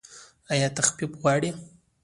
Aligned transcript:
ایا 0.53 0.67
تخفیف 0.77 1.11
غواړئ؟ 1.21 1.49